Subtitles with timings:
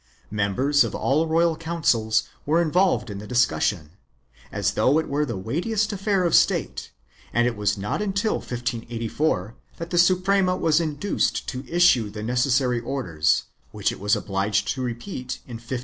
[0.31, 3.91] Members of all the Royal Councils were involved in the discussion,
[4.51, 6.89] as though it were the weightiest affair of state
[7.31, 12.79] and it was not until 1584 that the Suprema was induced to issue the necessary
[12.79, 15.79] orders, which it was obliged to repeat in 1592.